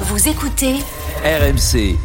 Vous 0.00 0.28
écoutez 0.28 0.74
RMC. 1.24 1.96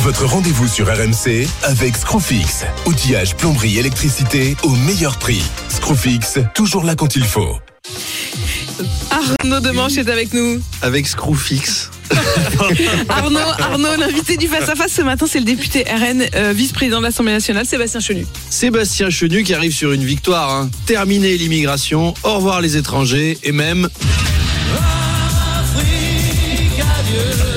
Votre 0.00 0.26
rendez-vous 0.26 0.66
sur 0.68 0.86
RMC 0.86 1.46
avec 1.64 1.96
Screwfix. 1.96 2.64
Outillage, 2.86 3.36
plomberie, 3.36 3.78
électricité 3.78 4.56
au 4.62 4.70
meilleur 4.70 5.18
prix. 5.18 5.42
Screwfix, 5.68 6.38
toujours 6.54 6.84
là 6.84 6.94
quand 6.94 7.16
il 7.16 7.24
faut. 7.24 7.56
Arnaud 9.10 9.60
Demanche 9.60 9.96
est 9.96 10.08
avec 10.08 10.32
nous. 10.32 10.60
avec 10.82 11.06
Screwfix. 11.06 11.90
Arnaud, 13.08 13.38
Arnaud, 13.58 13.96
l'invité 13.98 14.36
du 14.36 14.46
face 14.46 14.68
à 14.68 14.74
face 14.74 14.92
ce 14.92 15.02
matin, 15.02 15.26
c'est 15.28 15.38
le 15.38 15.44
député 15.44 15.84
RN, 15.84 16.24
euh, 16.34 16.52
vice-président 16.54 16.98
de 16.98 17.04
l'Assemblée 17.04 17.32
nationale, 17.32 17.66
Sébastien 17.66 18.00
Chenu. 18.00 18.26
Sébastien 18.50 19.10
Chenu 19.10 19.42
qui 19.44 19.54
arrive 19.54 19.72
sur 19.74 19.92
une 19.92 20.04
victoire. 20.04 20.50
hein. 20.50 20.70
Terminer 20.86 21.36
l'immigration, 21.38 22.14
au 22.22 22.34
revoir 22.34 22.60
les 22.60 22.76
étrangers 22.76 23.38
et 23.42 23.52
même. 23.52 23.88
yeah. 27.12 27.51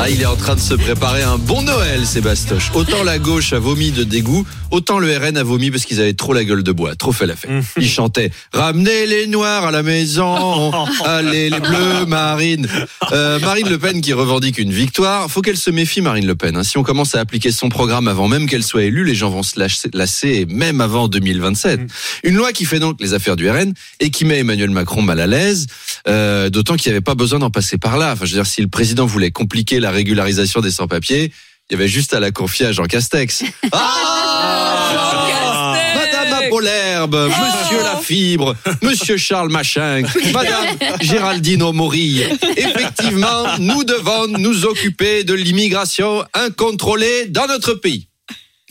Ah, 0.00 0.08
il 0.08 0.22
est 0.22 0.26
en 0.26 0.36
train 0.36 0.54
de 0.54 0.60
se 0.60 0.74
préparer 0.74 1.24
un 1.24 1.38
bon 1.38 1.62
Noël, 1.62 2.06
Sébastoche. 2.06 2.70
Autant 2.74 3.02
la 3.02 3.18
gauche 3.18 3.52
a 3.52 3.58
vomi 3.58 3.90
de 3.90 4.04
dégoût, 4.04 4.46
autant 4.70 5.00
le 5.00 5.14
RN 5.16 5.36
a 5.36 5.42
vomi 5.42 5.72
parce 5.72 5.84
qu'ils 5.84 6.00
avaient 6.00 6.14
trop 6.14 6.32
la 6.32 6.44
gueule 6.44 6.62
de 6.62 6.70
bois, 6.70 6.94
trop 6.94 7.10
fait 7.10 7.26
la 7.26 7.34
fête. 7.34 7.50
Ils 7.76 7.88
chantaient 7.88 8.30
Ramenez 8.52 9.06
les 9.06 9.26
noirs 9.26 9.64
à 9.66 9.70
la 9.72 9.82
maison, 9.82 10.72
allez 11.04 11.50
les 11.50 11.58
bleus, 11.58 12.06
Marine. 12.06 12.68
Euh, 13.10 13.40
Marine 13.40 13.68
Le 13.68 13.76
Pen 13.76 14.00
qui 14.00 14.12
revendique 14.12 14.58
une 14.58 14.70
victoire. 14.72 15.28
Faut 15.28 15.42
qu'elle 15.42 15.56
se 15.56 15.70
méfie, 15.70 16.00
Marine 16.00 16.26
Le 16.28 16.36
Pen. 16.36 16.56
hein. 16.56 16.62
Si 16.62 16.78
on 16.78 16.84
commence 16.84 17.16
à 17.16 17.20
appliquer 17.20 17.50
son 17.50 17.68
programme 17.68 18.06
avant 18.06 18.28
même 18.28 18.46
qu'elle 18.48 18.62
soit 18.62 18.84
élue, 18.84 19.04
les 19.04 19.16
gens 19.16 19.30
vont 19.30 19.42
se 19.42 19.58
lasser, 19.58 19.90
lasser, 19.92 20.46
même 20.48 20.80
avant 20.80 21.08
2027. 21.08 21.80
Une 22.22 22.36
loi 22.36 22.52
qui 22.52 22.66
fait 22.66 22.78
donc 22.78 22.98
les 23.00 23.14
affaires 23.14 23.34
du 23.34 23.50
RN 23.50 23.72
et 23.98 24.10
qui 24.10 24.24
met 24.24 24.38
Emmanuel 24.38 24.70
Macron 24.70 25.02
mal 25.02 25.18
à 25.20 25.26
l'aise, 25.26 25.66
euh, 26.06 26.50
d'autant 26.50 26.76
qu'il 26.76 26.92
n'y 26.92 26.94
avait 26.94 27.04
pas 27.04 27.16
besoin 27.16 27.40
d'en 27.40 27.50
passer 27.50 27.78
par 27.78 27.98
là. 27.98 28.12
Enfin, 28.12 28.26
je 28.26 28.30
veux 28.30 28.36
dire, 28.38 28.46
si 28.46 28.62
le 28.62 28.68
président 28.68 29.04
voulait 29.04 29.32
compliquer 29.32 29.80
la 29.80 29.87
régularisation 29.90 30.60
des 30.60 30.70
sans-papiers, 30.70 31.32
il 31.70 31.72
y 31.72 31.74
avait 31.74 31.88
juste 31.88 32.14
à 32.14 32.20
la 32.20 32.30
confier 32.30 32.66
à 32.66 32.72
Jean 32.72 32.84
Castex. 32.84 33.42
Ah 33.72 35.74
Madame 35.94 36.44
Apolherbe, 36.44 37.28
Monsieur 37.28 37.82
Lafibre, 37.82 38.56
Monsieur 38.82 39.16
Charles 39.16 39.50
Machin, 39.50 40.02
Madame 40.32 40.66
Géraldine 41.00 41.70
Maury. 41.72 42.22
Effectivement, 42.56 43.44
nous 43.58 43.84
devons 43.84 44.28
nous 44.38 44.64
occuper 44.64 45.24
de 45.24 45.34
l'immigration 45.34 46.24
incontrôlée 46.34 47.26
dans 47.26 47.46
notre 47.46 47.74
pays. 47.74 48.08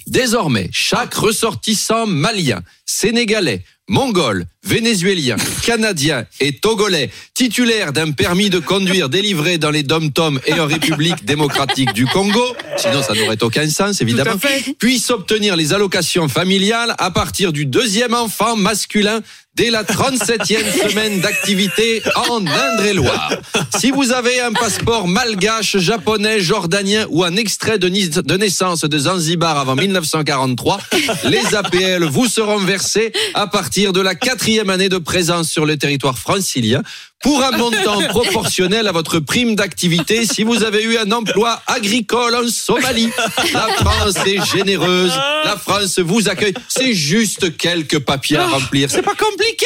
Désormais, 0.07 0.69
chaque 0.71 1.13
ressortissant 1.13 2.07
malien, 2.07 2.61
sénégalais, 2.85 3.63
mongol, 3.87 4.45
vénézuélien, 4.63 5.37
canadien 5.65 6.25
et 6.39 6.53
togolais 6.53 7.09
titulaire 7.33 7.93
d'un 7.93 8.11
permis 8.11 8.49
de 8.49 8.59
conduire 8.59 9.09
délivré 9.09 9.57
dans 9.57 9.71
les 9.71 9.83
dom-toms 9.83 10.39
et 10.45 10.59
en 10.59 10.67
République 10.67 11.23
démocratique 11.25 11.93
du 11.93 12.05
Congo, 12.05 12.55
sinon 12.77 13.01
ça 13.01 13.13
n'aurait 13.13 13.41
aucun 13.43 13.69
sens 13.69 14.01
évidemment, 14.01 14.35
puisse 14.79 15.09
obtenir 15.09 15.55
les 15.55 15.73
allocations 15.73 16.27
familiales 16.27 16.95
à 16.97 17.11
partir 17.11 17.51
du 17.51 17.65
deuxième 17.65 18.13
enfant 18.13 18.55
masculin 18.55 19.21
dès 19.57 19.71
la 19.71 19.83
37e 19.83 20.89
semaine 20.89 21.19
d'activité 21.19 22.03
en 22.29 22.45
Indre-et-Loire. 22.45 23.33
Si 23.77 23.89
vous 23.89 24.11
avez 24.11 24.39
un 24.39 24.53
passeport 24.53 25.07
malgache, 25.07 25.77
japonais, 25.77 26.39
jordanien 26.39 27.07
ou 27.09 27.23
un 27.23 27.35
extrait 27.35 27.79
de, 27.79 27.89
naissance 28.37 28.81
de 28.81 28.97
Zanzibar 28.99 29.57
avant 29.57 29.75
1943, 29.75 30.79
les 31.23 31.55
APL 31.55 32.03
vous 32.03 32.27
seront 32.27 32.59
versés 32.59 33.11
à 33.33 33.47
partir 33.47 33.93
de 33.93 34.01
la 34.01 34.13
quatrième 34.13 34.69
année 34.69 34.89
de 34.89 34.99
présence 34.99 35.49
sur 35.49 35.65
le 35.65 35.75
territoire 35.75 36.19
francilien 36.19 36.83
pour 37.23 37.43
un 37.43 37.57
montant 37.57 37.99
proportionnel 38.09 38.87
à 38.87 38.91
votre 38.91 39.19
prime 39.19 39.55
d'activité. 39.55 40.25
Si 40.25 40.43
vous 40.43 40.63
avez 40.63 40.83
eu 40.83 40.97
un 40.97 41.11
emploi 41.11 41.61
agricole 41.65 42.35
en 42.35 42.47
Somalie. 42.67 43.09
La 43.53 43.67
France 43.75 44.15
est 44.25 44.45
généreuse. 44.45 45.13
La 45.45 45.55
France 45.55 45.99
vous 45.99 46.27
accueille. 46.27 46.53
C'est 46.67 46.93
juste 46.93 47.55
quelques 47.55 47.99
papiers 47.99 48.35
à 48.37 48.47
remplir. 48.47 48.91
C'est 48.91 49.01
pas 49.01 49.15
compliqué. 49.15 49.65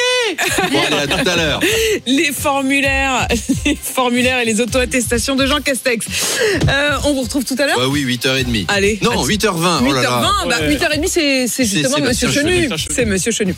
Bon, 0.71 0.79
allez, 0.85 0.97
à 0.97 1.07
tout 1.07 1.29
à 1.29 1.35
l'heure. 1.35 1.59
Les 2.05 2.31
formulaires, 2.31 3.27
les 3.65 3.75
formulaires 3.75 4.39
et 4.39 4.45
les 4.45 4.61
auto-attestations 4.61 5.35
de 5.35 5.47
Jean 5.47 5.61
Castex. 5.61 6.05
Euh, 6.69 6.97
on 7.05 7.13
vous 7.13 7.21
retrouve 7.21 7.43
tout 7.43 7.55
à 7.57 7.65
l'heure 7.65 7.79
Ouais, 7.79 7.85
oui, 7.85 8.05
8h30. 8.05 8.65
Allez. 8.67 8.99
Non, 9.01 9.25
8h20. 9.25 9.81
Oh 9.87 9.93
là 9.93 10.01
là. 10.03 10.31
8h20, 10.45 10.49
bah, 10.49 10.59
8h30, 10.69 11.07
c'est 11.07 11.47
c'est 11.47 11.65
justement 11.65 12.05
Monsieur 12.05 12.29
Chenu. 12.29 12.63
Chenu. 12.69 12.75
C'est 12.91 13.05
Monsieur 13.05 13.31
Chenu. 13.31 13.55